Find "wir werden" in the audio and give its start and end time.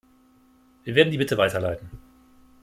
0.83-1.11